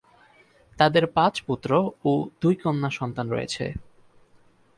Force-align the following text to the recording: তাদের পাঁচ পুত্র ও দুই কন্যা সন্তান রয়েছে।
তাদের 0.77 1.03
পাঁচ 1.07 1.33
পুত্র 1.41 1.71
ও 2.05 2.11
দুই 2.41 2.55
কন্যা 2.55 2.89
সন্তান 2.89 3.25
রয়েছে। 3.29 3.65